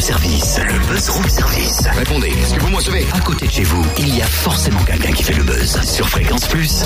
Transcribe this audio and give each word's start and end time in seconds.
service. 0.00 0.58
Le 0.58 0.78
buzz 0.88 1.08
room 1.10 1.28
service. 1.28 1.82
Répondez, 1.94 2.28
est-ce 2.28 2.54
que 2.54 2.60
vous 2.60 2.70
me 2.70 2.76
recevez? 2.76 3.06
À 3.12 3.20
côté 3.20 3.46
de 3.46 3.52
chez 3.52 3.64
vous, 3.64 3.84
il 3.98 4.16
y 4.16 4.22
a 4.22 4.26
forcément 4.26 4.82
quelqu'un 4.84 5.12
qui 5.12 5.22
fait 5.22 5.34
le 5.34 5.44
buzz. 5.44 5.78
Sur 5.82 6.08
Fréquence 6.08 6.46
Plus. 6.46 6.84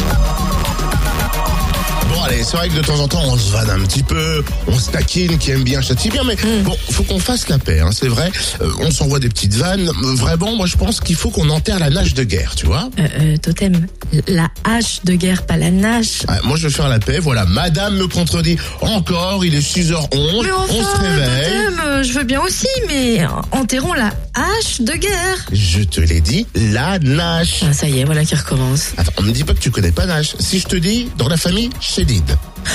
C'est 2.45 2.59
vrai 2.59 2.69
que 2.69 2.75
de 2.75 2.83
temps 2.83 3.01
en 3.01 3.09
temps 3.09 3.23
on 3.25 3.39
se 3.39 3.51
vanne 3.53 3.71
un 3.71 3.81
petit 3.81 4.03
peu, 4.03 4.45
on 4.67 4.79
se 4.79 4.91
taquine, 4.91 5.39
qui 5.39 5.51
aime 5.51 5.65
bien 5.65 5.81
châtie 5.81 6.11
bien, 6.11 6.23
mais 6.25 6.37
bon, 6.63 6.77
faut 6.91 7.03
qu'on 7.03 7.19
fasse 7.19 7.49
la 7.49 7.59
paix, 7.59 7.81
hein, 7.81 7.91
c'est 7.91 8.07
vrai. 8.07 8.31
Euh, 8.61 8.71
on 8.81 8.91
s'envoie 8.91 9.19
des 9.19 9.29
petites 9.29 9.55
vannes. 9.55 9.89
Euh, 9.89 10.15
Vraiment, 10.15 10.55
moi 10.55 10.67
je 10.67 10.77
pense 10.77 11.01
qu'il 11.01 11.17
faut 11.17 11.31
qu'on 11.31 11.49
enterre 11.49 11.79
la 11.79 11.91
nage 11.91 12.15
de 12.15 12.23
guerre, 12.23 12.55
tu 12.55 12.67
vois. 12.67 12.89
Euh, 12.99 13.09
euh, 13.21 13.37
totem, 13.39 13.87
la 14.29 14.49
hache 14.65 15.03
de 15.05 15.15
guerre, 15.15 15.47
pas 15.47 15.57
la 15.57 15.71
nage. 15.71 16.19
Moi 16.45 16.57
je 16.57 16.69
vais 16.69 16.73
faire 16.73 16.89
la 16.89 16.99
paix, 16.99 17.19
voilà. 17.19 17.47
Madame 17.47 17.97
me 17.97 18.07
contredit 18.09 18.57
encore, 18.83 19.45
il 19.45 19.55
est 19.55 19.61
6h11, 19.61 20.43
Mais 20.45 20.51
enfin, 20.53 20.75
on 20.75 20.83
se 20.83 21.01
réveille. 21.01 21.51
Totem, 21.51 22.03
je 22.03 22.13
veux 22.13 22.25
bien 22.25 22.41
aussi, 22.43 22.69
mais 22.89 23.21
enterrons 23.53 23.95
la 23.95 24.13
hache 24.35 24.81
de 24.81 24.93
guerre. 24.93 25.47
Je 25.53 25.83
te 25.83 26.01
l'ai 26.01 26.21
dit, 26.21 26.47
la 26.55 26.99
nage. 26.99 27.61
Ah, 27.69 27.73
ça 27.73 27.89
y 27.89 28.01
est, 28.01 28.05
voilà 28.05 28.25
qui 28.25 28.35
recommence. 28.35 28.93
Attends, 28.99 29.13
on 29.19 29.23
me 29.23 29.33
dit 29.33 29.45
pas 29.45 29.55
que 29.55 29.61
tu 29.61 29.71
connais 29.71 29.93
pas 29.93 30.07
Nash. 30.07 30.37
Si 30.39 30.59
je 30.61 30.67
te 30.67 30.77
dis, 30.77 31.09
dans 31.17 31.29
la 31.29 31.37
famille, 31.37 31.71
Chédid. 31.81 32.34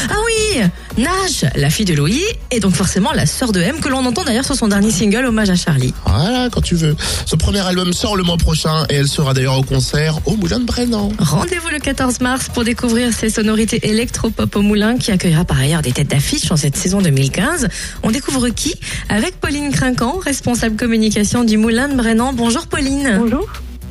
Ah 0.09 0.15
oui, 0.25 0.61
Nage, 0.97 1.45
la 1.55 1.69
fille 1.69 1.85
de 1.85 1.93
Louis, 1.93 2.23
et 2.51 2.59
donc 2.59 2.73
forcément 2.73 3.11
la 3.11 3.25
sœur 3.25 3.51
de 3.51 3.59
M, 3.59 3.79
que 3.79 3.89
l'on 3.89 4.05
entend 4.05 4.23
d'ailleurs 4.23 4.45
sur 4.45 4.55
son 4.55 4.67
dernier 4.67 4.91
single, 4.91 5.25
Hommage 5.25 5.49
à 5.49 5.55
Charlie. 5.55 5.93
Voilà, 6.05 6.49
quand 6.51 6.61
tu 6.61 6.75
veux. 6.75 6.95
Son 7.25 7.37
premier 7.37 7.59
album 7.59 7.93
sort 7.93 8.15
le 8.15 8.23
mois 8.23 8.37
prochain 8.37 8.85
et 8.89 8.95
elle 8.95 9.07
sera 9.07 9.33
d'ailleurs 9.33 9.57
au 9.57 9.63
concert 9.63 10.19
au 10.25 10.35
Moulin 10.35 10.59
de 10.59 10.65
Brennan. 10.65 11.11
Rendez-vous 11.19 11.69
le 11.69 11.79
14 11.79 12.21
mars 12.21 12.49
pour 12.53 12.63
découvrir 12.63 13.13
ces 13.13 13.29
sonorités 13.29 13.89
électro-pop 13.89 14.55
au 14.55 14.61
Moulin 14.61 14.97
qui 14.97 15.11
accueillera 15.11 15.45
par 15.45 15.59
ailleurs 15.59 15.81
des 15.81 15.91
têtes 15.91 16.09
d'affiche 16.09 16.51
en 16.51 16.57
cette 16.57 16.77
saison 16.77 17.01
2015. 17.01 17.67
On 18.03 18.11
découvre 18.11 18.49
qui? 18.49 18.75
Avec 19.09 19.39
Pauline 19.39 19.71
Crinquant, 19.71 20.19
responsable 20.23 20.75
communication 20.75 21.43
du 21.43 21.57
Moulin 21.57 21.89
de 21.89 21.95
Brennan. 21.95 22.33
Bonjour 22.33 22.67
Pauline. 22.67 23.17
Bonjour. 23.19 23.47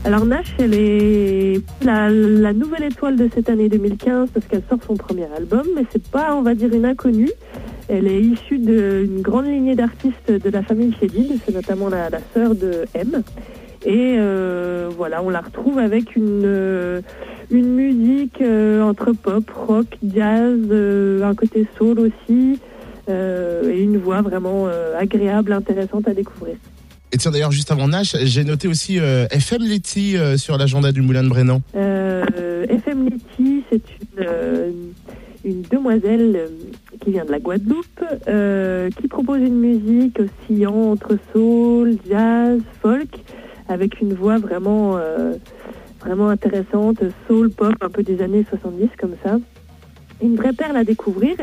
Alors 0.08 0.24
Nash, 0.24 0.54
elle 0.58 0.72
est 0.72 1.60
la, 1.82 2.08
nouvelle 2.54 2.84
étoile 2.84 3.16
de 3.16 3.28
cette 3.34 3.50
année 3.50 3.68
2015 3.68 4.30
parce 4.32 4.46
qu'elle 4.46 4.62
sort 4.66 4.78
son 4.86 4.96
premier 4.96 5.26
album, 5.36 5.64
mais 5.76 5.82
c'est 5.92 6.02
pas, 6.02 6.34
on 6.34 6.40
va 6.40 6.54
dire, 6.54 6.72
une 6.72 6.86
inconnue. 6.86 7.30
Elle 7.88 8.08
est 8.08 8.22
issue 8.22 8.56
d'une 8.56 9.20
grande 9.20 9.44
lignée 9.44 9.74
d'artistes 9.74 10.30
de 10.30 10.48
la 10.48 10.62
famille 10.62 10.94
Chédid, 10.98 11.38
c'est 11.44 11.54
notamment 11.54 11.90
la, 11.90 12.08
sœur 12.32 12.54
de 12.54 12.86
M. 12.94 13.22
Et 13.84 14.14
euh, 14.16 14.88
voilà, 14.96 15.22
on 15.22 15.28
la 15.28 15.42
retrouve 15.42 15.78
avec 15.78 16.16
une, 16.16 16.40
euh, 16.42 17.02
musique 17.50 18.40
euh, 18.40 18.80
entre 18.80 19.12
pop, 19.12 19.44
rock, 19.50 19.98
jazz, 20.02 20.58
un 21.22 21.34
côté 21.34 21.66
soul 21.76 22.00
aussi, 22.00 22.58
et 23.10 23.82
une 23.82 23.98
voix 23.98 24.22
vraiment 24.22 24.68
agréable, 24.98 25.52
intéressante 25.52 26.08
à 26.08 26.14
découvrir. 26.14 26.56
Et 27.10 27.16
tiens 27.16 27.30
d'ailleurs, 27.30 27.52
juste 27.52 27.70
avant 27.70 27.88
Nash, 27.88 28.14
j'ai 28.22 28.44
noté 28.44 28.68
aussi 28.68 28.98
euh, 28.98 29.26
FM 29.30 29.62
Letty 29.62 30.18
euh, 30.18 30.36
sur 30.36 30.58
l'agenda 30.58 30.92
du 30.92 31.00
Moulin 31.00 31.22
de 31.22 31.28
Brennan. 31.28 31.62
Euh, 31.74 32.66
FM 32.68 33.08
Letty, 33.08 33.64
c'est 33.70 33.82
une, 34.18 34.92
une 35.44 35.62
demoiselle 35.62 36.50
qui 37.00 37.12
vient 37.12 37.24
de 37.24 37.30
la 37.30 37.38
Guadeloupe, 37.38 38.04
qui 39.00 39.08
propose 39.08 39.40
une 39.40 39.58
musique 39.58 40.18
oscillant 40.20 40.92
entre 40.92 41.16
soul, 41.32 41.96
jazz, 42.06 42.60
folk, 42.82 43.08
avec 43.68 44.00
une 44.02 44.12
voix 44.12 44.36
vraiment, 44.36 44.98
vraiment 46.00 46.28
intéressante, 46.28 46.98
soul, 47.26 47.50
pop, 47.50 47.74
un 47.80 47.88
peu 47.88 48.02
des 48.02 48.20
années 48.20 48.44
70 48.50 48.88
comme 48.98 49.14
ça. 49.24 49.38
Une 50.20 50.36
vraie 50.36 50.52
perle 50.52 50.76
à 50.76 50.84
découvrir. 50.84 51.36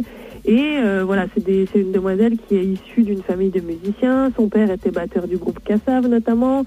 Et 0.47 0.77
euh, 0.77 1.03
voilà, 1.03 1.25
c'est 1.33 1.75
une 1.75 1.91
demoiselle 1.91 2.38
qui 2.38 2.55
est 2.55 2.63
issue 2.63 3.01
d'une 3.01 3.23
famille 3.23 3.49
de 3.49 3.61
musiciens. 3.61 4.31
Son 4.35 4.47
père 4.47 4.69
était 4.69 4.91
batteur 4.91 5.27
du 5.27 5.37
groupe 5.37 5.59
Cassav 5.63 6.07
notamment. 6.07 6.63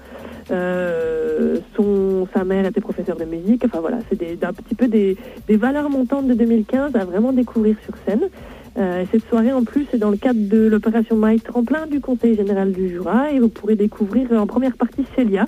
Euh, 0.51 1.57
son, 1.77 2.27
sa 2.33 2.43
mère 2.43 2.65
était 2.65 2.81
professeure 2.81 3.15
de 3.15 3.23
musique. 3.23 3.63
Enfin 3.65 3.79
voilà, 3.79 3.99
c'est 4.09 4.43
un 4.43 4.53
petit 4.53 4.75
peu 4.75 4.87
des, 4.87 5.15
des 5.47 5.55
valeurs 5.55 5.89
montantes 5.89 6.27
de 6.27 6.33
2015 6.33 6.95
à 6.95 7.05
vraiment 7.05 7.31
découvrir 7.31 7.77
sur 7.85 7.95
scène. 8.05 8.29
Euh, 8.77 9.05
cette 9.11 9.27
soirée 9.29 9.53
en 9.53 9.63
plus 9.63 9.87
est 9.93 9.97
dans 9.97 10.11
le 10.11 10.17
cadre 10.17 10.39
de 10.39 10.67
l'opération 10.67 11.15
Maï 11.15 11.39
Tremplin 11.39 11.87
du 11.87 12.01
Conseil 12.01 12.35
général 12.35 12.71
du 12.71 12.89
Jura 12.89 13.31
et 13.31 13.39
vous 13.39 13.49
pourrez 13.49 13.75
découvrir 13.75 14.31
en 14.33 14.45
première 14.45 14.75
partie 14.75 15.05
Célia 15.15 15.47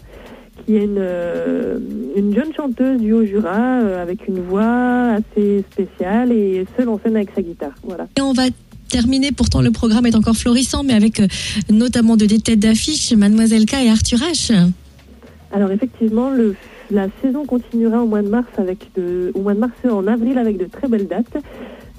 qui 0.71 0.77
est 0.77 0.85
une, 0.85 0.95
euh, 0.99 1.79
une 2.15 2.33
jeune 2.33 2.53
chanteuse 2.55 3.01
du 3.01 3.11
Haut-Jura 3.11 3.81
euh, 3.81 4.01
avec 4.01 4.25
une 4.27 4.39
voix 4.39 5.17
assez 5.17 5.65
spéciale 5.69 6.31
et 6.31 6.65
seule 6.77 6.87
en 6.87 6.97
scène 6.97 7.17
avec 7.17 7.29
sa 7.35 7.41
guitare. 7.41 7.73
Voilà. 7.83 8.07
Et 8.17 8.21
on 8.21 8.31
va 8.31 8.43
terminer, 8.89 9.33
pourtant 9.33 9.61
le 9.61 9.71
programme 9.71 10.05
est 10.05 10.15
encore 10.15 10.35
florissant, 10.35 10.83
mais 10.83 10.93
avec 10.93 11.19
euh, 11.19 11.27
notamment 11.69 12.15
de 12.15 12.25
des 12.25 12.39
têtes 12.39 12.59
d'affiche, 12.59 13.11
Mademoiselle 13.11 13.65
K 13.65 13.73
et 13.85 13.89
Arthur 13.89 14.19
H. 14.19 14.53
Alors 15.51 15.71
effectivement, 15.71 16.29
le, 16.29 16.55
la 16.89 17.07
saison 17.21 17.45
continuera 17.45 18.01
au 18.01 18.07
mois 18.07 18.21
de 18.21 18.29
mars 18.29 18.47
avec 18.57 18.91
de, 18.95 19.31
au 19.33 19.41
mois 19.41 19.53
de 19.53 19.59
mars 19.59 19.73
en 19.89 20.07
avril 20.07 20.38
avec 20.38 20.57
de 20.57 20.65
très 20.65 20.88
belles 20.88 21.07
dates. 21.07 21.38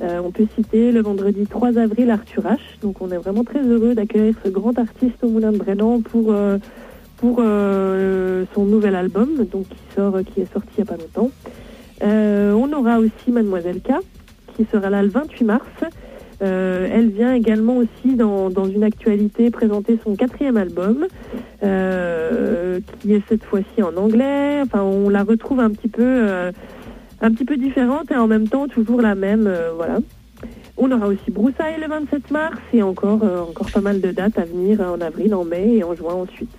Euh, 0.00 0.20
on 0.24 0.30
peut 0.30 0.46
citer 0.56 0.92
le 0.92 1.02
vendredi 1.02 1.46
3 1.46 1.76
avril 1.78 2.10
Arthur 2.10 2.44
H. 2.44 2.58
Donc 2.80 3.02
on 3.02 3.10
est 3.10 3.18
vraiment 3.18 3.44
très 3.44 3.62
heureux 3.62 3.94
d'accueillir 3.94 4.34
ce 4.42 4.48
grand 4.48 4.78
artiste 4.78 5.22
au 5.22 5.28
Moulin 5.28 5.52
de 5.52 5.58
Brennan 5.58 6.00
pour 6.00 6.32
euh, 6.32 6.56
pour 7.22 7.36
euh, 7.38 8.44
son 8.52 8.64
nouvel 8.64 8.96
album, 8.96 9.36
donc 9.44 9.68
qui 9.68 9.94
sort, 9.94 10.16
qui 10.26 10.40
est 10.40 10.52
sorti 10.52 10.70
il 10.76 10.82
n'y 10.82 10.88
a 10.88 10.92
pas 10.92 11.00
longtemps. 11.00 11.30
Euh, 12.02 12.52
on 12.52 12.72
aura 12.72 12.98
aussi 12.98 13.30
Mademoiselle 13.30 13.80
K, 13.80 13.92
qui 14.56 14.66
sera 14.72 14.90
là 14.90 15.04
le 15.04 15.08
28 15.08 15.44
mars. 15.44 15.68
Euh, 16.42 16.88
elle 16.90 17.10
vient 17.10 17.32
également 17.32 17.76
aussi 17.76 18.16
dans, 18.16 18.50
dans 18.50 18.64
une 18.64 18.82
actualité 18.82 19.52
présenter 19.52 20.00
son 20.02 20.16
quatrième 20.16 20.56
album, 20.56 21.06
qui 21.60 23.14
est 23.14 23.22
cette 23.28 23.44
fois-ci 23.44 23.84
en 23.84 23.96
anglais. 23.96 24.60
Enfin, 24.64 24.82
on 24.82 25.08
la 25.08 25.22
retrouve 25.22 25.60
un 25.60 25.70
petit 25.70 25.88
peu, 25.88 26.26
un 27.20 27.30
petit 27.30 27.44
peu 27.44 27.56
différente 27.56 28.10
et 28.10 28.16
en 28.16 28.26
même 28.26 28.48
temps 28.48 28.66
toujours 28.66 29.00
la 29.00 29.14
même. 29.14 29.48
voilà. 29.76 29.98
On 30.76 30.90
aura 30.90 31.06
aussi 31.06 31.30
Broussailles 31.30 31.78
le 31.80 31.86
27 31.86 32.32
mars 32.32 32.58
et 32.72 32.82
encore, 32.82 33.22
encore 33.48 33.70
pas 33.70 33.80
mal 33.80 34.00
de 34.00 34.10
dates 34.10 34.40
à 34.40 34.44
venir 34.44 34.80
en 34.80 35.00
avril, 35.00 35.36
en 35.36 35.44
mai 35.44 35.76
et 35.76 35.84
en 35.84 35.94
juin 35.94 36.14
ensuite. 36.14 36.50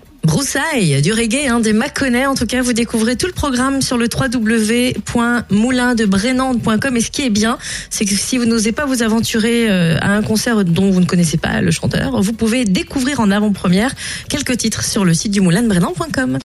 Du 1.02 1.14
reggae, 1.14 1.48
hein, 1.48 1.62
des 1.62 1.72
Mâconnais. 1.72 2.26
En 2.26 2.36
tout 2.36 2.46
cas, 2.46 2.62
vous 2.62 2.74
découvrez 2.74 3.16
tout 3.16 3.28
le 3.28 3.34
programme 3.34 3.82
sur 3.82 3.98
le 3.98 4.10
www.moulindebrennan.com. 4.14 6.98
Et 6.98 7.02
ce 7.02 7.12
qui 7.12 7.26
est 7.26 7.30
bien, 7.30 7.58
c'est 7.90 8.04
que 8.04 8.14
si 8.14 8.38
vous 8.38 8.44
n'osez 8.44 8.74
pas 8.74 8.86
vous 8.86 9.04
aventurer 9.04 9.70
euh, 9.70 9.96
à 10.02 10.12
un 10.12 10.22
concert 10.22 10.66
dont 10.66 10.92
vous 10.92 11.00
ne 11.00 11.06
connaissez 11.06 11.38
pas 11.38 11.62
le 11.62 11.72
chanteur, 11.72 12.22
vous 12.22 12.34
pouvez 12.34 12.66
découvrir 12.66 13.22
en 13.22 13.32
avant-première 13.32 13.94
quelques 14.28 14.58
titres 14.58 14.84
sur 14.84 15.06
le 15.06 15.14
site 15.14 15.32
du 15.32 15.40
moulindebrennan.com. 15.40 16.40